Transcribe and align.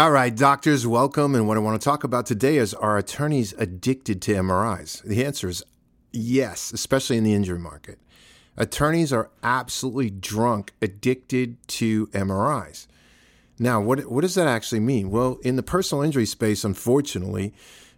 All 0.00 0.10
right, 0.10 0.34
doctors, 0.34 0.86
welcome. 0.86 1.34
And 1.34 1.46
what 1.46 1.58
I 1.58 1.60
want 1.60 1.78
to 1.78 1.84
talk 1.84 2.04
about 2.04 2.24
today 2.24 2.56
is 2.56 2.72
are 2.72 2.96
attorneys 2.96 3.52
addicted 3.58 4.22
to 4.22 4.32
MRIs? 4.32 5.02
The 5.02 5.22
answer 5.22 5.46
is 5.46 5.62
yes, 6.10 6.72
especially 6.72 7.18
in 7.18 7.24
the 7.24 7.34
injury 7.34 7.58
market. 7.58 7.98
Attorneys 8.56 9.12
are 9.12 9.28
absolutely 9.42 10.08
drunk, 10.08 10.72
addicted 10.80 11.58
to 11.68 12.06
MRIs. 12.06 12.86
Now, 13.58 13.82
what, 13.82 14.10
what 14.10 14.22
does 14.22 14.36
that 14.36 14.46
actually 14.46 14.80
mean? 14.80 15.10
Well, 15.10 15.38
in 15.42 15.56
the 15.56 15.62
personal 15.62 16.02
injury 16.02 16.24
space, 16.24 16.64
unfortunately, 16.64 17.52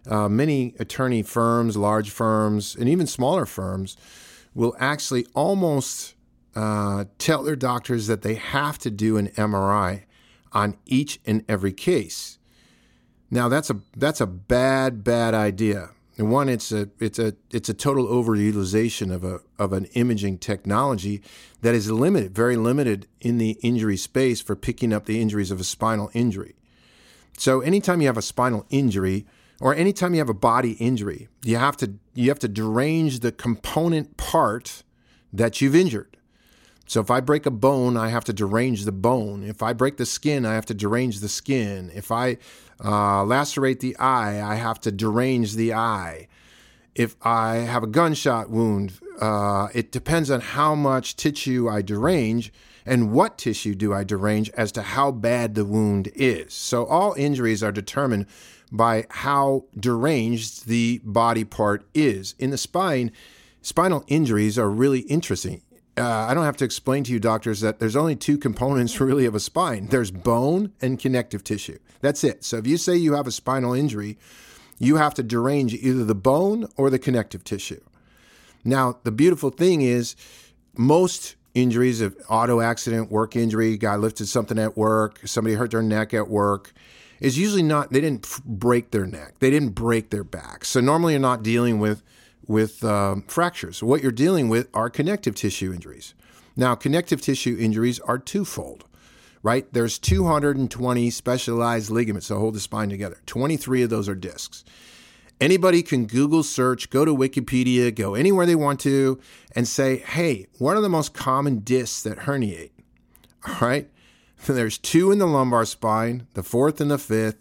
uh, 0.05 0.27
many 0.27 0.75
attorney 0.79 1.23
firms, 1.23 1.77
large 1.77 2.09
firms, 2.09 2.75
and 2.75 2.89
even 2.89 3.07
smaller 3.07 3.45
firms 3.45 3.95
will 4.53 4.75
actually 4.77 5.25
almost 5.33 6.15
uh, 6.53 7.05
tell 7.17 7.43
their 7.43 7.55
doctors 7.55 8.07
that 8.07 8.23
they 8.23 8.35
have 8.35 8.77
to 8.79 8.91
do 8.91 9.15
an 9.15 9.29
MRI 9.29 10.03
on 10.53 10.77
each 10.85 11.19
and 11.25 11.43
every 11.49 11.73
case. 11.73 12.37
Now 13.29 13.49
that's 13.49 13.69
a 13.69 13.79
that's 13.97 14.21
a 14.21 14.27
bad 14.27 15.03
bad 15.03 15.33
idea. 15.33 15.89
And 16.17 16.29
one, 16.29 16.47
it's 16.47 16.71
a 16.71 16.89
it's 16.99 17.17
a 17.17 17.33
it's 17.49 17.69
a 17.69 17.73
total 17.73 18.05
overutilization 18.05 19.11
of 19.11 19.23
a 19.23 19.39
of 19.57 19.73
an 19.73 19.85
imaging 19.93 20.37
technology 20.37 21.23
that 21.61 21.73
is 21.73 21.89
limited, 21.89 22.35
very 22.35 22.55
limited 22.55 23.07
in 23.19 23.39
the 23.39 23.57
injury 23.63 23.97
space 23.97 24.39
for 24.39 24.55
picking 24.55 24.93
up 24.93 25.05
the 25.05 25.19
injuries 25.19 25.49
of 25.49 25.59
a 25.59 25.63
spinal 25.63 26.11
injury. 26.13 26.55
So 27.37 27.61
anytime 27.61 28.01
you 28.01 28.07
have 28.07 28.17
a 28.17 28.21
spinal 28.21 28.67
injury 28.69 29.25
or 29.59 29.73
anytime 29.73 30.13
you 30.13 30.19
have 30.19 30.29
a 30.29 30.35
body 30.35 30.73
injury, 30.73 31.29
you 31.43 31.57
have 31.57 31.77
to 31.77 31.95
you 32.13 32.29
have 32.29 32.39
to 32.39 32.47
derange 32.47 33.21
the 33.21 33.31
component 33.31 34.17
part 34.17 34.83
that 35.31 35.61
you've 35.61 35.75
injured. 35.75 36.12
So 36.85 36.99
if 36.99 37.09
I 37.09 37.21
break 37.21 37.45
a 37.45 37.51
bone, 37.51 37.95
I 37.95 38.09
have 38.09 38.25
to 38.25 38.33
derange 38.33 38.83
the 38.83 38.91
bone. 38.91 39.43
If 39.43 39.63
I 39.63 39.73
break 39.73 39.97
the 39.97 40.05
skin, 40.05 40.45
I 40.45 40.53
have 40.53 40.65
to 40.67 40.73
derange 40.73 41.19
the 41.19 41.29
skin. 41.29 41.91
If 41.93 42.11
I 42.11 42.37
uh, 42.83 43.23
lacerate 43.23 43.79
the 43.79 43.95
eye, 43.97 44.41
I 44.41 44.55
have 44.55 44.79
to 44.81 44.91
derange 44.91 45.55
the 45.55 45.73
eye. 45.73 46.27
If 46.93 47.15
I 47.23 47.55
have 47.55 47.83
a 47.83 47.87
gunshot 47.87 48.49
wound, 48.49 48.99
uh, 49.19 49.69
it 49.73 49.91
depends 49.91 50.29
on 50.29 50.41
how 50.41 50.75
much 50.75 51.15
tissue 51.15 51.67
I 51.69 51.81
derange 51.81 52.51
and 52.85 53.11
what 53.11 53.37
tissue 53.37 53.73
do 53.73 53.93
I 53.93 54.03
derange 54.03 54.49
as 54.51 54.71
to 54.73 54.81
how 54.81 55.11
bad 55.11 55.55
the 55.55 55.65
wound 55.65 56.11
is. 56.13 56.53
So 56.53 56.85
all 56.85 57.13
injuries 57.13 57.63
are 57.63 57.71
determined 57.71 58.27
by 58.71 59.05
how 59.09 59.65
deranged 59.79 60.67
the 60.67 60.99
body 61.03 61.45
part 61.45 61.85
is. 61.93 62.35
In 62.37 62.49
the 62.49 62.57
spine, 62.57 63.11
spinal 63.61 64.03
injuries 64.07 64.59
are 64.59 64.69
really 64.69 65.01
interesting 65.01 65.61
uh, 65.97 66.27
I 66.29 66.33
don't 66.33 66.45
have 66.45 66.57
to 66.57 66.65
explain 66.65 67.03
to 67.05 67.11
you, 67.11 67.19
doctors, 67.19 67.61
that 67.61 67.79
there's 67.79 67.95
only 67.95 68.15
two 68.15 68.37
components 68.37 68.99
really 68.99 69.25
of 69.25 69.35
a 69.35 69.39
spine 69.39 69.87
there's 69.87 70.11
bone 70.11 70.71
and 70.81 70.99
connective 70.99 71.43
tissue. 71.43 71.77
That's 72.01 72.23
it. 72.23 72.43
So 72.43 72.57
if 72.57 72.67
you 72.67 72.77
say 72.77 72.95
you 72.95 73.13
have 73.13 73.27
a 73.27 73.31
spinal 73.31 73.73
injury, 73.73 74.17
you 74.79 74.97
have 74.97 75.13
to 75.15 75.23
derange 75.23 75.73
either 75.73 76.03
the 76.03 76.15
bone 76.15 76.67
or 76.75 76.89
the 76.89 76.99
connective 76.99 77.43
tissue. 77.43 77.81
Now, 78.65 78.99
the 79.03 79.11
beautiful 79.11 79.49
thing 79.49 79.81
is, 79.81 80.15
most 80.75 81.35
injuries 81.53 82.01
of 82.01 82.17
auto 82.29 82.59
accident, 82.59 83.11
work 83.11 83.35
injury, 83.35 83.77
guy 83.77 83.95
lifted 83.95 84.27
something 84.27 84.57
at 84.57 84.75
work, 84.75 85.19
somebody 85.25 85.55
hurt 85.55 85.71
their 85.71 85.83
neck 85.83 86.13
at 86.13 86.27
work, 86.27 86.73
is 87.19 87.37
usually 87.37 87.63
not, 87.63 87.91
they 87.91 88.01
didn't 88.01 88.27
break 88.45 88.91
their 88.91 89.05
neck, 89.05 89.35
they 89.39 89.51
didn't 89.51 89.69
break 89.69 90.09
their 90.09 90.23
back. 90.23 90.65
So 90.65 90.79
normally 90.79 91.13
you're 91.13 91.19
not 91.19 91.43
dealing 91.43 91.79
with 91.79 92.01
with 92.47 92.83
um, 92.83 93.23
fractures. 93.23 93.81
What 93.81 94.01
you're 94.01 94.11
dealing 94.11 94.49
with 94.49 94.67
are 94.73 94.89
connective 94.89 95.35
tissue 95.35 95.73
injuries. 95.73 96.13
Now, 96.55 96.75
connective 96.75 97.21
tissue 97.21 97.57
injuries 97.59 97.99
are 98.01 98.19
twofold, 98.19 98.85
right? 99.41 99.71
There's 99.73 99.97
220 99.97 101.09
specialized 101.09 101.89
ligaments 101.89 102.27
that 102.27 102.35
hold 102.35 102.55
the 102.55 102.59
spine 102.59 102.89
together. 102.89 103.21
23 103.25 103.83
of 103.83 103.89
those 103.89 104.07
are 104.07 104.15
discs. 104.15 104.63
Anybody 105.41 105.81
can 105.81 106.05
Google 106.05 106.43
search, 106.43 106.89
go 106.89 107.05
to 107.05 107.15
Wikipedia, 107.15 107.93
go 107.93 108.13
anywhere 108.13 108.45
they 108.45 108.55
want 108.55 108.79
to, 108.81 109.19
and 109.55 109.67
say, 109.67 109.97
hey, 109.97 110.47
what 110.59 110.77
are 110.77 110.81
the 110.81 110.89
most 110.89 111.13
common 111.13 111.59
discs 111.59 112.03
that 112.03 112.19
herniate? 112.19 112.71
All 113.47 113.55
right. 113.59 113.89
There's 114.45 114.77
two 114.77 115.11
in 115.11 115.17
the 115.17 115.25
lumbar 115.25 115.65
spine, 115.65 116.27
the 116.33 116.43
fourth 116.43 116.79
and 116.79 116.91
the 116.91 116.97
fifth, 116.97 117.37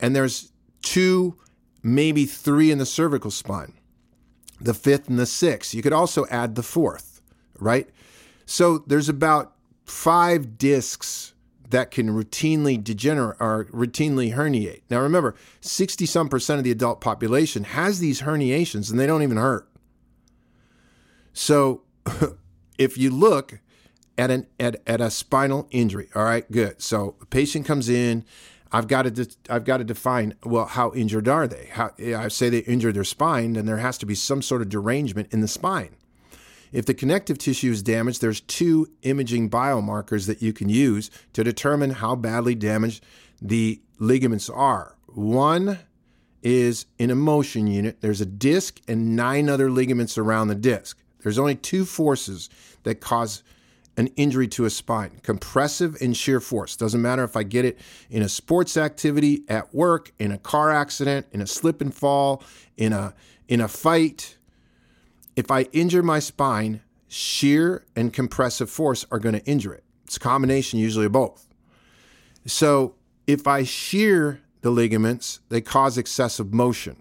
and 0.00 0.16
there's 0.16 0.52
two, 0.80 1.36
maybe 1.82 2.24
three 2.24 2.70
in 2.70 2.78
the 2.78 2.86
cervical 2.86 3.30
spine 3.30 3.74
the 4.60 4.74
fifth 4.74 5.08
and 5.08 5.18
the 5.18 5.26
sixth. 5.26 5.74
You 5.74 5.82
could 5.82 5.92
also 5.92 6.26
add 6.26 6.54
the 6.54 6.62
fourth, 6.62 7.22
right? 7.58 7.88
So 8.46 8.78
there's 8.78 9.08
about 9.08 9.54
five 9.84 10.58
discs 10.58 11.34
that 11.70 11.90
can 11.90 12.10
routinely 12.10 12.82
degenerate 12.82 13.36
or 13.40 13.66
routinely 13.66 14.34
herniate. 14.34 14.82
Now 14.90 15.00
remember, 15.00 15.34
60 15.60 16.04
some 16.06 16.28
percent 16.28 16.58
of 16.58 16.64
the 16.64 16.70
adult 16.70 17.00
population 17.00 17.64
has 17.64 18.00
these 18.00 18.22
herniations 18.22 18.90
and 18.90 18.98
they 18.98 19.06
don't 19.06 19.22
even 19.22 19.36
hurt. 19.36 19.68
So 21.32 21.82
if 22.78 22.98
you 22.98 23.10
look 23.10 23.60
at 24.18 24.30
an 24.30 24.46
at, 24.58 24.82
at 24.86 25.00
a 25.00 25.10
spinal 25.10 25.68
injury, 25.70 26.08
all 26.14 26.24
right, 26.24 26.50
good. 26.50 26.82
So 26.82 27.16
a 27.20 27.26
patient 27.26 27.66
comes 27.66 27.88
in, 27.88 28.24
I've 28.72 28.88
got 28.88 29.02
to 29.02 29.10
de- 29.10 29.34
I've 29.48 29.64
got 29.64 29.78
to 29.78 29.84
define 29.84 30.34
well 30.44 30.66
how 30.66 30.92
injured 30.92 31.28
are 31.28 31.48
they? 31.48 31.68
How 31.72 31.90
I 31.98 32.28
say 32.28 32.48
they 32.48 32.58
injured 32.58 32.94
their 32.94 33.04
spine, 33.04 33.54
then 33.54 33.66
there 33.66 33.78
has 33.78 33.98
to 33.98 34.06
be 34.06 34.14
some 34.14 34.42
sort 34.42 34.62
of 34.62 34.68
derangement 34.68 35.32
in 35.32 35.40
the 35.40 35.48
spine. 35.48 35.96
If 36.72 36.86
the 36.86 36.94
connective 36.94 37.36
tissue 37.38 37.72
is 37.72 37.82
damaged, 37.82 38.20
there's 38.20 38.40
two 38.40 38.88
imaging 39.02 39.50
biomarkers 39.50 40.26
that 40.28 40.40
you 40.40 40.52
can 40.52 40.68
use 40.68 41.10
to 41.32 41.42
determine 41.42 41.90
how 41.90 42.14
badly 42.14 42.54
damaged 42.54 43.04
the 43.42 43.80
ligaments 43.98 44.48
are. 44.48 44.96
One 45.06 45.80
is 46.42 46.86
in 46.96 47.10
a 47.10 47.16
motion 47.16 47.66
unit. 47.66 48.00
There's 48.00 48.20
a 48.20 48.26
disc 48.26 48.80
and 48.86 49.16
nine 49.16 49.48
other 49.48 49.68
ligaments 49.68 50.16
around 50.16 50.48
the 50.48 50.54
disc. 50.54 51.02
There's 51.22 51.38
only 51.38 51.56
two 51.56 51.84
forces 51.84 52.48
that 52.84 53.00
cause 53.00 53.42
an 53.96 54.06
injury 54.16 54.48
to 54.48 54.64
a 54.64 54.70
spine 54.70 55.20
compressive 55.22 55.96
and 56.00 56.16
shear 56.16 56.40
force. 56.40 56.76
Doesn't 56.76 57.02
matter 57.02 57.24
if 57.24 57.36
I 57.36 57.42
get 57.42 57.64
it 57.64 57.78
in 58.08 58.22
a 58.22 58.28
sports 58.28 58.76
activity, 58.76 59.42
at 59.48 59.74
work, 59.74 60.12
in 60.18 60.32
a 60.32 60.38
car 60.38 60.70
accident, 60.70 61.26
in 61.32 61.40
a 61.40 61.46
slip 61.46 61.80
and 61.80 61.94
fall, 61.94 62.42
in 62.76 62.92
a, 62.92 63.14
in 63.48 63.60
a 63.60 63.68
fight. 63.68 64.36
If 65.36 65.50
I 65.50 65.62
injure 65.72 66.02
my 66.02 66.18
spine, 66.18 66.82
shear 67.08 67.84
and 67.96 68.12
compressive 68.12 68.70
force 68.70 69.04
are 69.10 69.18
going 69.18 69.34
to 69.34 69.44
injure 69.44 69.74
it. 69.74 69.84
It's 70.04 70.16
a 70.16 70.20
combination 70.20 70.78
usually 70.78 71.06
of 71.06 71.12
both. 71.12 71.46
So 72.46 72.94
if 73.26 73.46
I 73.46 73.64
shear 73.64 74.40
the 74.62 74.70
ligaments, 74.70 75.40
they 75.48 75.60
cause 75.60 75.98
excessive 75.98 76.52
motion. 76.52 76.96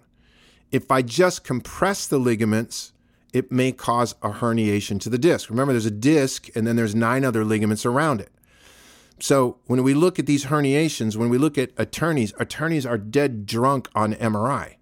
If 0.72 0.92
I 0.92 1.02
just 1.02 1.44
compress 1.44 2.08
the 2.08 2.20
ligaments, 2.20 2.94
it 3.34 3.52
may 3.52 3.72
cause 3.72 4.16
a 4.22 4.30
herniation 4.30 5.00
to 5.02 5.10
the 5.10 5.18
disc. 5.18 5.50
Remember, 5.50 5.74
there's 5.74 5.86
a 5.86 5.92
disc 5.92 6.50
and 6.56 6.66
then 6.66 6.76
there's 6.76 6.96
nine 6.96 7.24
other 7.24 7.46
ligaments 7.46 7.86
around 7.86 8.22
it. 8.22 8.32
So 9.20 9.58
when 9.66 9.84
we 9.84 9.94
look 9.94 10.18
at 10.18 10.26
these 10.26 10.46
herniations, 10.46 11.16
when 11.16 11.30
we 11.30 11.38
look 11.38 11.58
at 11.58 11.72
attorneys, 11.78 12.34
attorneys 12.40 12.86
are 12.86 12.98
dead 12.98 13.46
drunk 13.46 13.90
on 13.94 14.14
MRI. 14.14 14.76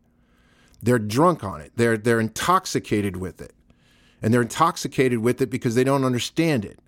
They're 0.82 1.00
drunk 1.00 1.44
on 1.44 1.60
it. 1.60 1.72
They're 1.76 1.98
they're 1.98 2.20
intoxicated 2.20 3.18
with 3.18 3.42
it. 3.42 3.54
And 4.22 4.34
they're 4.34 4.44
intoxicated 4.44 5.20
with 5.20 5.42
it 5.42 5.50
because 5.50 5.76
they 5.76 5.84
don't 5.84 6.04
understand 6.04 6.66
it. 6.66 6.80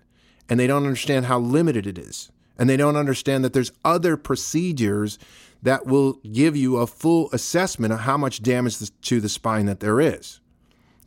And 0.48 0.58
they 0.58 0.66
don't 0.66 0.84
understand 0.84 1.26
how 1.26 1.38
limited 1.38 1.86
it 1.86 1.98
is. 1.98 2.30
And 2.58 2.68
they 2.68 2.76
don't 2.76 2.96
understand 2.96 3.44
that 3.44 3.52
there's 3.52 3.72
other 3.84 4.16
procedures 4.16 5.18
that 5.62 5.86
will 5.86 6.14
give 6.32 6.56
you 6.56 6.76
a 6.76 6.86
full 6.86 7.30
assessment 7.32 7.92
of 7.92 8.00
how 8.00 8.16
much 8.16 8.42
damage 8.42 8.78
to 9.02 9.20
the 9.20 9.28
spine 9.28 9.66
that 9.66 9.80
there 9.80 10.00
is. 10.00 10.39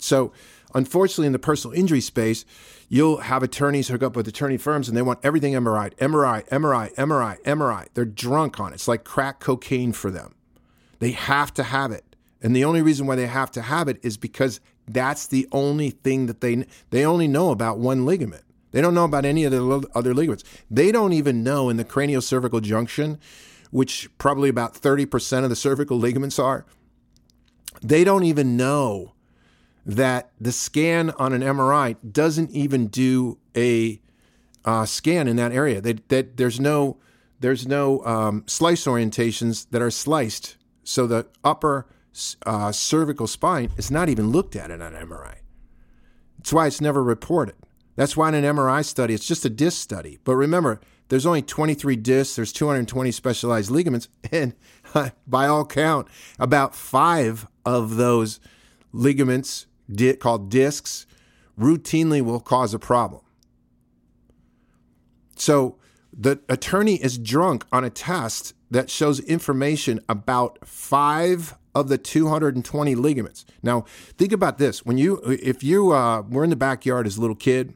So, 0.04 0.34
unfortunately, 0.76 1.28
in 1.28 1.34
the 1.34 1.40
personal 1.40 1.76
injury 1.76 2.02
space, 2.02 2.44
you'll 2.90 3.18
have 3.18 3.42
attorneys 3.42 3.88
hook 3.88 4.04
up 4.04 4.16
with 4.16 4.28
attorney 4.28 4.58
firms 4.58 4.88
and 4.90 4.98
they 4.98 5.02
want 5.02 5.20
everything 5.24 5.54
MRI, 5.54 5.96
MRI, 5.96 6.46
MRI, 6.50 6.94
MRI, 6.96 7.42
MRI. 7.42 7.88
They're 7.94 8.06
drunk 8.06 8.60
on 8.60 8.74
it. 8.74 8.76
It's 8.76 8.88
like 8.88 9.06
crack 9.06 9.40
cocaine 9.40 9.94
for 9.94 10.12
them. 10.12 10.36
They 11.00 11.12
have 11.12 11.54
to 11.54 11.64
have 11.64 11.92
it. 11.92 12.16
And 12.42 12.54
the 12.54 12.66
only 12.66 12.82
reason 12.82 13.08
why 13.08 13.16
they 13.16 13.28
have 13.28 13.50
to 13.52 13.62
have 13.62 13.88
it 13.88 13.98
is 14.04 14.18
because 14.18 14.60
that's 14.86 15.28
the 15.28 15.48
only 15.54 15.92
thing 15.92 16.26
that 16.26 16.42
they 16.42 16.66
they 16.90 17.06
only 17.06 17.28
know 17.28 17.52
about 17.52 17.80
one 17.80 18.06
ligament. 18.06 18.44
They 18.72 18.82
don't 18.82 18.94
know 18.94 19.06
about 19.06 19.24
any 19.24 19.46
of 19.46 19.52
the 19.52 19.90
other 19.96 20.14
ligaments. 20.14 20.44
They 20.70 20.92
don't 20.92 21.14
even 21.14 21.44
know 21.44 21.70
in 21.70 21.78
the 21.78 21.86
craniocervical 21.86 22.62
junction, 22.62 23.20
which 23.72 24.10
probably 24.18 24.50
about 24.50 24.74
30% 24.74 25.44
of 25.44 25.50
the 25.50 25.56
cervical 25.56 25.98
ligaments 25.98 26.40
are. 26.40 26.66
They 27.82 28.04
don't 28.04 28.24
even 28.24 28.58
know 28.58 29.14
that 29.86 30.32
the 30.40 30.52
scan 30.52 31.12
on 31.12 31.34
an 31.34 31.42
MRI 31.42 31.96
doesn't 32.10 32.52
even 32.52 32.88
do 32.88 33.38
a 33.56 34.00
uh, 34.66 34.86
scan 34.86 35.28
in 35.28 35.36
that 35.36 35.52
area. 35.52 35.82
That, 35.82 36.08
that 36.10 36.38
there's 36.38 36.60
no 36.60 36.98
there's 37.40 37.68
no 37.68 38.06
um, 38.06 38.44
slice 38.48 38.86
orientations 38.86 39.68
that 39.72 39.82
are 39.82 39.92
sliced, 39.92 40.56
so 40.86 41.06
the 41.06 41.28
upper 41.44 41.86
uh, 42.46 42.72
cervical 42.72 43.28
spine 43.28 43.70
is 43.76 43.92
not 43.92 44.08
even 44.08 44.30
looked 44.30 44.56
at 44.56 44.72
in 44.72 44.82
an 44.82 44.94
MRI. 44.94 45.36
That's 46.38 46.54
why 46.54 46.68
it's 46.68 46.80
never 46.80 47.04
reported. 47.04 47.56
That's 47.98 48.16
why 48.16 48.30
in 48.30 48.36
an 48.36 48.56
MRI 48.56 48.86
study, 48.86 49.14
it's 49.14 49.28
just 49.28 49.44
a 49.44 49.50
disc 49.50 49.82
study. 49.82 50.20
But 50.24 50.36
remember, 50.36 50.80
there's 51.10 51.26
only 51.26 51.42
23 51.42 51.98
discs, 51.98 52.36
there's 52.36 52.54
220 52.54 53.12
specialized 53.12 53.70
ligaments, 53.70 54.08
and 54.32 54.54
by 55.28 55.48
all 55.48 55.66
count, 55.66 56.08
about 56.40 56.76
five 56.76 57.46
of 57.66 57.98
those 57.98 58.40
ligaments 58.94 59.66
di- 59.92 60.16
called 60.16 60.50
discs 60.50 61.06
routinely 61.60 62.22
will 62.22 62.40
cause 62.40 62.74
a 62.74 62.80
problem. 62.80 63.22
So 65.36 65.78
the 66.12 66.40
attorney 66.50 66.96
is 66.96 67.18
drunk 67.18 67.66
on 67.72 67.84
a 67.84 67.90
test 67.90 68.54
that 68.72 68.90
shows 68.90 69.20
information 69.20 70.00
about 70.08 70.60
five 70.66 71.56
of 71.76 71.90
the 71.90 71.98
220 71.98 72.96
ligaments. 72.96 73.46
Now, 73.62 73.86
think 74.18 74.32
about 74.32 74.58
this: 74.58 74.86
when 74.86 74.98
you, 74.98 75.22
if 75.26 75.64
you 75.64 75.92
uh, 75.92 76.22
were 76.22 76.44
in 76.44 76.50
the 76.50 76.56
backyard 76.56 77.08
as 77.08 77.18
a 77.18 77.22
little 77.22 77.36
kid, 77.36 77.74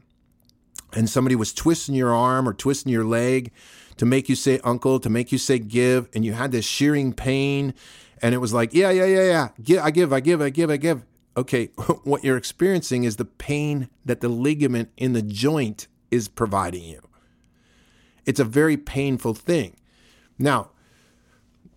and 0.92 1.08
somebody 1.10 1.36
was 1.36 1.52
twisting 1.52 1.94
your 1.94 2.14
arm 2.14 2.48
or 2.48 2.54
twisting 2.54 2.92
your 2.92 3.04
leg 3.04 3.52
to 3.96 4.06
make 4.06 4.28
you 4.28 4.36
say 4.36 4.60
uncle, 4.64 5.00
to 5.00 5.10
make 5.10 5.32
you 5.32 5.38
say 5.38 5.58
give, 5.58 6.08
and 6.14 6.24
you 6.24 6.32
had 6.32 6.52
this 6.52 6.64
shearing 6.64 7.12
pain, 7.12 7.74
and 8.22 8.34
it 8.34 8.38
was 8.38 8.52
like, 8.52 8.72
yeah, 8.72 8.90
yeah, 8.90 9.04
yeah, 9.04 9.24
yeah, 9.24 9.48
give, 9.62 9.82
I 9.82 9.90
give, 9.90 10.12
I 10.12 10.20
give, 10.20 10.40
I 10.40 10.50
give, 10.50 10.70
I 10.70 10.76
give. 10.76 11.04
Okay, 11.38 11.66
what 12.02 12.24
you're 12.24 12.36
experiencing 12.36 13.04
is 13.04 13.14
the 13.14 13.24
pain 13.24 13.88
that 14.04 14.20
the 14.20 14.28
ligament 14.28 14.90
in 14.96 15.12
the 15.12 15.22
joint 15.22 15.86
is 16.10 16.26
providing 16.26 16.82
you. 16.82 17.00
It's 18.26 18.40
a 18.40 18.44
very 18.44 18.76
painful 18.76 19.34
thing. 19.34 19.76
Now, 20.36 20.70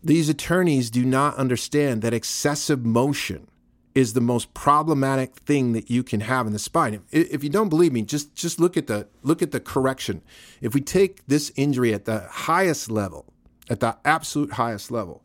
these 0.03 0.29
attorneys 0.29 0.89
do 0.89 1.05
not 1.05 1.35
understand 1.35 2.01
that 2.01 2.11
excessive 2.11 2.83
motion 2.83 3.47
is 3.93 4.13
the 4.13 4.21
most 4.21 4.51
problematic 4.55 5.35
thing 5.35 5.73
that 5.73 5.91
you 5.91 6.01
can 6.01 6.21
have 6.21 6.47
in 6.47 6.53
the 6.53 6.59
spine. 6.59 7.03
If, 7.11 7.43
you 7.43 7.49
don't 7.51 7.69
believe 7.69 7.93
me, 7.93 8.01
just 8.01 8.33
just 8.33 8.59
look 8.59 8.77
at 8.77 8.87
the 8.87 9.07
look 9.21 9.43
at 9.43 9.51
the 9.51 9.59
correction. 9.59 10.23
If 10.59 10.73
we 10.73 10.81
take 10.81 11.27
this 11.27 11.51
injury 11.55 11.93
at 11.93 12.05
the 12.05 12.21
highest 12.31 12.89
level, 12.89 13.25
at 13.69 13.79
the 13.79 13.97
absolute 14.05 14.53
highest 14.53 14.89
level, 14.89 15.21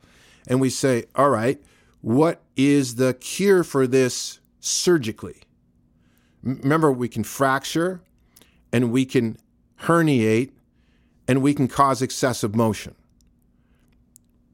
and 0.47 0.61
we 0.61 0.69
say, 0.69 1.05
all 1.15 1.31
right, 1.31 1.59
what 2.07 2.41
is 2.55 2.95
the 2.95 3.15
cure 3.15 3.65
for 3.65 3.85
this 3.85 4.39
surgically? 4.61 5.43
Remember, 6.41 6.93
we 6.93 7.09
can 7.09 7.25
fracture 7.25 8.01
and 8.73 8.93
we 8.93 9.05
can 9.05 9.37
herniate 9.81 10.53
and 11.27 11.43
we 11.43 11.53
can 11.53 11.67
cause 11.67 12.03
excessive 12.03 12.55
motion. 12.55 12.95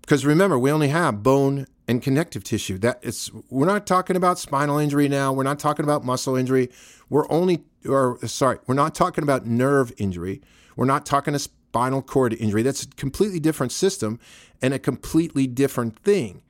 Because 0.01 0.25
remember, 0.25 0.59
we 0.59 0.73
only 0.73 0.89
have 0.89 1.23
bone 1.23 1.67
and 1.87 2.01
connective 2.01 2.43
tissue. 2.43 2.79
That 2.79 3.01
it's 3.03 3.31
we're 3.51 3.67
not 3.67 3.87
talking 3.87 4.17
about 4.17 4.39
spinal 4.39 4.79
injury 4.79 5.07
now. 5.07 5.31
We're 5.35 5.43
not 5.43 5.59
talking 5.59 5.85
about 5.85 6.07
muscle 6.07 6.37
injury. 6.37 6.71
We're 7.11 7.31
only 7.31 7.65
or 7.87 8.19
sorry, 8.27 8.61
we're 8.67 8.77
not 8.77 8.95
talking 8.95 9.25
about 9.25 9.45
nerve 9.45 9.93
injury. 9.99 10.41
We're 10.75 10.87
not 10.87 11.05
talking 11.05 11.35
a 11.35 11.39
spinal 11.39 12.01
cord 12.01 12.33
injury. 12.33 12.63
That's 12.63 12.85
a 12.85 12.89
completely 12.89 13.41
different 13.41 13.73
system 13.73 14.21
and 14.63 14.73
a 14.73 14.79
completely 14.79 15.47
different 15.47 15.99
thing. 15.99 16.41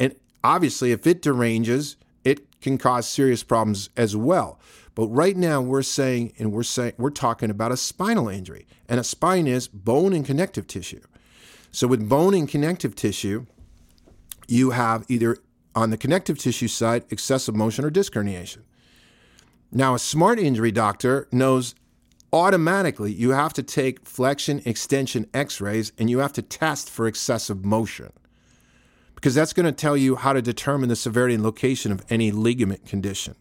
And 0.00 0.16
obviously, 0.42 0.92
if 0.92 1.06
it 1.06 1.22
deranges, 1.22 1.96
it 2.24 2.60
can 2.60 2.78
cause 2.78 3.08
serious 3.08 3.42
problems 3.42 3.90
as 3.96 4.16
well. 4.16 4.58
But 4.94 5.08
right 5.08 5.36
now 5.36 5.60
we're 5.60 5.82
saying 5.82 6.32
and 6.38 6.52
we're 6.52 6.64
saying 6.64 6.94
we're 6.98 7.10
talking 7.10 7.50
about 7.50 7.70
a 7.70 7.76
spinal 7.76 8.28
injury. 8.28 8.66
And 8.88 8.98
a 8.98 9.04
spine 9.04 9.46
is 9.46 9.68
bone 9.68 10.12
and 10.12 10.26
connective 10.26 10.66
tissue. 10.66 11.02
So 11.70 11.86
with 11.86 12.08
bone 12.08 12.34
and 12.34 12.48
connective 12.48 12.94
tissue, 12.96 13.46
you 14.48 14.70
have 14.70 15.04
either 15.08 15.36
on 15.74 15.90
the 15.90 15.96
connective 15.96 16.38
tissue 16.38 16.68
side 16.68 17.04
excessive 17.10 17.54
motion 17.54 17.84
or 17.84 17.90
disc 17.90 18.12
herniation. 18.14 18.62
Now, 19.70 19.94
a 19.94 19.98
smart 19.98 20.38
injury 20.38 20.72
doctor 20.72 21.28
knows 21.30 21.74
automatically 22.32 23.12
you 23.12 23.30
have 23.30 23.52
to 23.54 23.62
take 23.62 24.06
flexion 24.06 24.60
extension 24.64 25.26
x 25.32 25.60
rays 25.60 25.92
and 25.96 26.10
you 26.10 26.18
have 26.18 26.32
to 26.32 26.42
test 26.42 26.90
for 26.90 27.06
excessive 27.06 27.64
motion 27.64 28.12
because 29.18 29.34
that's 29.34 29.52
going 29.52 29.66
to 29.66 29.72
tell 29.72 29.96
you 29.96 30.14
how 30.14 30.32
to 30.32 30.40
determine 30.40 30.88
the 30.88 30.94
severity 30.94 31.34
and 31.34 31.42
location 31.42 31.90
of 31.90 32.04
any 32.08 32.30
ligament 32.30 32.86
condition. 32.86 33.34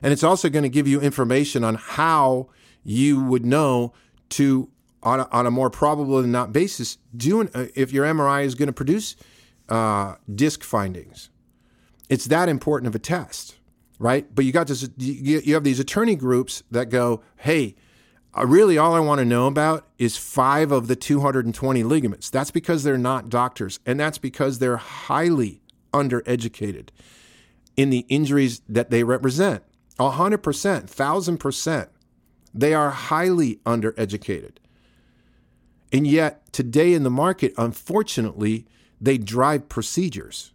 And 0.00 0.12
it's 0.12 0.22
also 0.22 0.48
going 0.48 0.62
to 0.62 0.68
give 0.68 0.86
you 0.86 1.00
information 1.00 1.64
on 1.64 1.74
how 1.74 2.50
you 2.84 3.20
would 3.24 3.44
know 3.44 3.92
to, 4.28 4.70
on 5.02 5.18
a, 5.18 5.28
on 5.32 5.46
a 5.46 5.50
more 5.50 5.68
probable 5.68 6.22
than 6.22 6.30
not 6.30 6.52
basis, 6.52 6.96
do 7.16 7.40
an, 7.40 7.50
uh, 7.56 7.66
if 7.74 7.92
your 7.92 8.06
MRI 8.06 8.44
is 8.44 8.54
going 8.54 8.68
to 8.68 8.72
produce 8.72 9.16
uh, 9.68 10.14
disc 10.32 10.62
findings. 10.62 11.28
It's 12.08 12.26
that 12.26 12.48
important 12.48 12.86
of 12.86 12.94
a 12.94 13.00
test, 13.00 13.56
right? 13.98 14.32
But 14.32 14.44
you 14.44 14.52
got 14.52 14.68
this, 14.68 14.88
you, 14.96 15.54
have 15.54 15.64
these 15.64 15.80
attorney 15.80 16.14
groups 16.14 16.62
that 16.70 16.88
go, 16.88 17.24
hey, 17.38 17.74
Uh, 18.36 18.46
really 18.46 18.76
all 18.78 18.94
I 18.94 19.00
want 19.00 19.20
to 19.20 19.24
know 19.24 19.46
about 19.46 19.86
is 19.98 20.16
five 20.16 20.70
of 20.70 20.86
the 20.86 20.96
220 20.96 21.82
ligaments. 21.82 22.30
That's 22.30 22.50
because 22.50 22.82
they're 22.82 22.98
not 22.98 23.28
doctors, 23.28 23.80
and 23.86 23.98
that's 23.98 24.18
because 24.18 24.58
they're 24.58 24.76
highly 24.76 25.60
undereducated 25.92 26.88
in 27.76 27.90
the 27.90 28.04
injuries 28.08 28.60
that 28.68 28.90
they 28.90 29.02
represent. 29.02 29.62
100%, 29.98 30.38
1000%. 30.40 31.88
They 32.54 32.74
are 32.74 32.90
highly 32.90 33.56
undereducated. 33.66 34.56
And 35.92 36.06
yet, 36.06 36.52
today 36.52 36.92
in 36.92 37.02
the 37.02 37.10
market, 37.10 37.54
unfortunately, 37.56 38.66
they 39.00 39.16
drive 39.16 39.68
procedures 39.68 40.52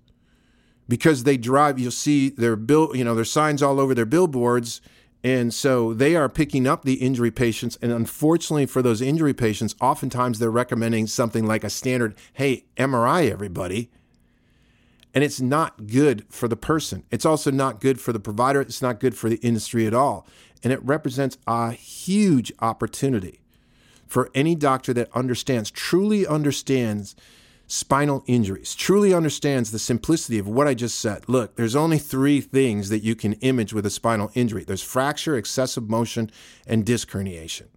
because 0.87 1.23
they 1.23 1.37
drive 1.37 1.79
you'll 1.79 1.91
see 1.91 2.29
their 2.29 2.55
bill 2.55 2.91
you 2.93 3.05
know 3.05 3.15
their 3.15 3.23
signs 3.23 3.63
all 3.63 3.79
over 3.79 3.95
their 3.95 4.05
billboards 4.05 4.81
and 5.23 5.53
so 5.53 5.93
they 5.93 6.15
are 6.15 6.27
picking 6.27 6.67
up 6.67 6.83
the 6.83 6.95
injury 6.95 7.31
patients. 7.31 7.77
And 7.81 7.91
unfortunately 7.91 8.65
for 8.65 8.81
those 8.81 9.01
injury 9.01 9.33
patients 9.33 9.75
oftentimes 9.79 10.39
they're 10.39 10.51
recommending 10.51 11.07
something 11.07 11.45
like 11.45 11.63
a 11.63 11.69
standard 11.69 12.15
hey 12.33 12.65
mri 12.77 13.31
everybody. 13.31 13.89
And 15.13 15.23
it's 15.23 15.39
not 15.39 15.85
good 15.87 16.25
for 16.29 16.47
the 16.47 16.55
person. 16.55 17.03
It's 17.11 17.25
also 17.25 17.51
not 17.51 17.79
good 17.79 18.01
for 18.01 18.11
the 18.11 18.19
provider. 18.19 18.61
It's 18.61 18.81
not 18.81 18.99
good 18.99 19.15
for 19.15 19.29
the 19.29 19.35
industry 19.37 19.85
at 19.85 19.93
all. 19.93 20.27
And 20.63 20.73
it 20.73 20.83
represents 20.83 21.37
a 21.45 21.71
huge 21.71 22.51
opportunity 22.59 23.39
for 24.07 24.31
any 24.33 24.55
doctor 24.55 24.91
that 24.93 25.09
understands 25.13 25.69
truly 25.69 26.25
understands 26.25 27.15
spinal 27.73 28.23
injuries, 28.27 28.75
truly 28.75 29.15
understands 29.15 29.71
the 29.71 29.79
simplicity 29.79 30.37
of 30.37 30.47
what 30.47 30.67
I 30.67 30.75
just 30.75 30.99
said. 30.99 31.27
Look, 31.27 31.55
there's 31.55 31.75
only 31.75 31.97
three 31.97 32.39
things 32.39 32.89
that 32.89 33.01
you 33.01 33.15
can 33.15 33.33
image 33.33 33.73
with 33.73 33.83
a 33.83 33.89
spinal 33.89 34.29
injury 34.35 34.63
there's 34.63 34.83
fracture, 34.83 35.35
excessive 35.35 35.89
motion, 35.89 36.29
and 36.67 36.85
disc 36.85 37.09
herniation. 37.09 37.69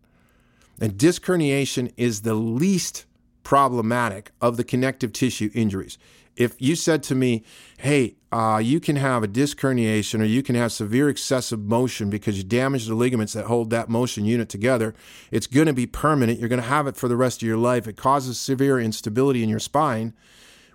And 0.79 0.99
disc 0.99 1.23
herniation 1.25 1.95
is 1.97 2.21
the 2.21 2.35
least 2.35 3.07
problematic 3.43 4.33
of 4.39 4.59
the 4.59 4.65
connective 4.65 5.15
tissue 5.15 5.51
injuries 5.55 5.97
if 6.37 6.55
you 6.61 6.77
said 6.77 7.03
to 7.05 7.15
me, 7.15 7.45
hey, 7.79 8.17
uh, 8.31 8.59
you 8.63 8.81
can 8.81 8.97
have 8.97 9.23
a 9.23 9.27
disc 9.27 9.59
herniation 9.59 10.21
or 10.21 10.25
you 10.25 10.43
can 10.43 10.55
have 10.55 10.71
severe 10.71 11.09
excessive 11.09 11.61
motion 11.61 12.11
because 12.11 12.37
you 12.37 12.45
damaged 12.45 12.89
the 12.89 12.95
ligaments 12.95 13.33
that 13.33 13.47
hold 13.47 13.71
that 13.71 13.89
motion 13.89 14.25
unit 14.25 14.49
together, 14.49 14.95
it's 15.31 15.47
going 15.47 15.67
to 15.67 15.73
be 15.73 15.87
permanent. 15.87 16.39
You're 16.39 16.49
going 16.49 16.61
to 16.61 16.69
have 16.69 16.87
it 16.87 16.97
for 16.97 17.09
the 17.09 17.17
rest 17.17 17.43
of 17.43 17.49
your 17.49 17.57
life. 17.57 17.89
It 17.89 17.97
causes 17.97 18.39
severe 18.39 18.79
instability 18.79 19.43
in 19.43 19.49
your 19.49 19.61
spine. 19.61 20.13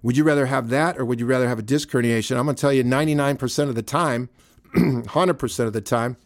Would 0.01 0.17
you 0.17 0.23
rather 0.23 0.47
have 0.47 0.69
that 0.69 0.97
or 0.97 1.05
would 1.05 1.19
you 1.19 1.27
rather 1.27 1.47
have 1.47 1.59
a 1.59 1.63
disc 1.63 1.89
herniation? 1.89 2.37
I'm 2.37 2.45
going 2.45 2.55
to 2.55 2.61
tell 2.61 2.73
you 2.73 2.83
99% 2.83 3.69
of 3.69 3.75
the 3.75 3.83
time, 3.83 4.29
100% 4.75 5.59
of 5.67 5.73
the 5.73 5.81
time, 5.81 6.17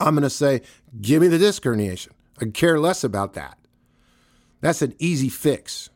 I'm 0.00 0.14
going 0.14 0.22
to 0.22 0.30
say, 0.30 0.62
give 1.00 1.22
me 1.22 1.28
the 1.28 1.38
disc 1.38 1.62
herniation. 1.62 2.08
I 2.40 2.46
care 2.46 2.80
less 2.80 3.04
about 3.04 3.34
that. 3.34 3.58
That's 4.60 4.82
an 4.82 4.94
easy 4.98 5.28
fix. 5.28 5.90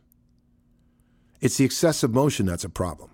It's 1.44 1.58
the 1.58 1.64
excessive 1.66 2.14
motion 2.14 2.46
that's 2.46 2.64
a 2.64 2.70
problem. 2.70 3.10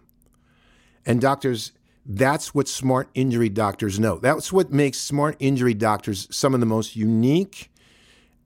And 1.04 1.20
doctors, 1.20 1.72
that's 2.06 2.54
what 2.54 2.68
smart 2.68 3.10
injury 3.12 3.48
doctors 3.48 3.98
know. 3.98 4.18
That's 4.18 4.52
what 4.52 4.70
makes 4.72 4.98
smart 4.98 5.34
injury 5.40 5.74
doctors 5.74 6.28
some 6.30 6.54
of 6.54 6.60
the 6.60 6.66
most 6.66 6.94
unique 6.94 7.72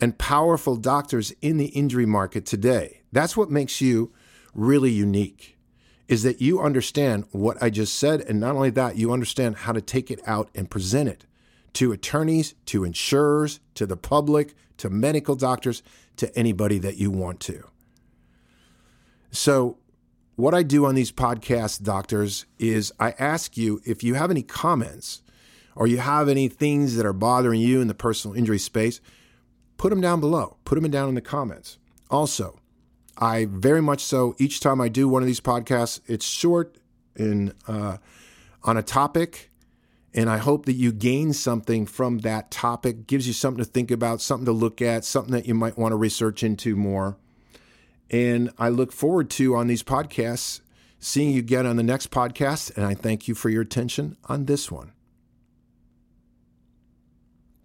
and 0.01 0.17
powerful 0.17 0.77
doctors 0.77 1.35
in 1.43 1.59
the 1.59 1.67
injury 1.67 2.07
market 2.07 2.47
today. 2.47 3.03
That's 3.13 3.37
what 3.37 3.51
makes 3.51 3.83
you 3.83 4.11
really 4.55 4.91
unique 4.91 5.59
is 6.09 6.23
that 6.23 6.41
you 6.41 6.63
understand 6.63 7.27
what 7.33 7.63
I 7.63 7.69
just 7.69 7.95
said 7.97 8.23
and 8.23 8.41
not 8.41 8.57
only 8.57 8.71
that, 8.71 8.97
you 8.97 9.13
understand 9.13 9.57
how 9.57 9.73
to 9.73 9.83
take 9.83 10.11
it 10.11 10.21
out 10.27 10.49
and 10.55 10.71
present 10.71 11.11
it 11.11 11.27
to 11.75 11.93
attorneys, 11.93 12.55
to 12.67 12.85
insurers, 12.85 13.61
to 13.75 13.85
the 13.85 13.99
public, 13.99 14.55
to 14.79 14.89
medical 14.89 15.37
doctors, 15.37 15.83
to 16.17 16.35
anybody 16.39 16.79
that 16.79 16.97
you 16.97 17.11
want 17.11 17.41
to. 17.41 17.65
So, 19.35 19.79
what 20.37 20.55
I 20.55 20.63
do 20.63 20.87
on 20.87 20.95
these 20.95 21.11
podcasts, 21.11 21.83
doctors, 21.83 22.47
is 22.59 22.93
I 23.01 23.11
ask 23.19 23.57
you 23.57 23.81
if 23.85 24.05
you 24.05 24.15
have 24.15 24.31
any 24.31 24.43
comments 24.43 25.23
or 25.75 25.89
you 25.89 25.99
have 25.99 26.29
any 26.29 26.47
things 26.47 26.95
that 26.95 27.05
are 27.05 27.13
bothering 27.13 27.61
you 27.61 27.81
in 27.81 27.89
the 27.89 27.95
personal 27.95 28.37
injury 28.37 28.61
space, 28.61 29.01
put 29.77 29.91
them 29.91 30.01
down 30.01 30.21
below. 30.21 30.57
Put 30.65 30.81
them 30.81 30.89
down 30.89 31.09
in 31.09 31.17
the 31.17 31.21
comments. 31.21 31.79
Also, 32.11 32.61
I 33.19 33.47
very 33.51 33.83
much 33.83 34.03
so, 34.05 34.37
each 34.39 34.61
time 34.61 34.81
I 34.81 34.89
do 34.89 35.09
one 35.09 35.23
of 35.23 35.27
these 35.27 35.41
podcasts, 35.41 36.01
it's 36.07 36.25
short 36.25 36.79
and 37.17 37.55
uh, 37.67 37.97
on 38.63 38.77
a 38.77 38.83
topic 38.83 39.51
And 40.17 40.31
I 40.31 40.39
hope 40.39 40.67
that 40.67 40.75
you 40.75 40.93
gain 40.93 41.33
something 41.33 41.87
from 41.87 42.19
that 42.19 42.53
topic, 42.53 43.09
gives 43.09 43.27
you 43.27 43.33
something 43.33 43.65
to 43.65 43.69
think 43.69 43.91
about, 43.91 44.21
something 44.21 44.47
to 44.47 44.53
look 44.53 44.81
at, 44.81 45.05
something 45.05 45.33
that 45.33 45.47
you 45.47 45.55
might 45.55 45.77
want 45.77 45.91
to 45.91 45.97
research 45.97 46.45
into 46.45 46.77
more. 46.77 47.17
And 48.11 48.51
I 48.59 48.69
look 48.69 48.93
forward 48.93 49.31
to 49.31 49.55
on 49.57 49.67
these 49.67 49.83
podcasts 49.83 50.61
seeing 50.99 51.33
you 51.33 51.39
again 51.39 51.67
on 51.67 51.77
the 51.77 51.83
next 51.83 52.11
podcast. 52.11 52.75
And 52.77 52.87
I 52.87 52.95
thank 52.95 53.29
you 53.29 53.35
for 53.35 53.51
your 53.51 53.63
attention 53.63 54.17
on 54.25 54.47
this 54.47 54.71
one. 54.71 54.94